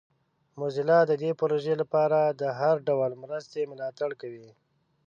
موزیلا 0.59 0.99
د 1.07 1.11
دې 1.21 1.31
پروژې 1.39 1.73
لپاره 1.81 2.19
د 2.41 2.43
هر 2.59 2.75
ډول 2.87 3.11
مرستې 3.23 3.69
ملاتړ 3.71 4.09
کوي. 4.21 4.49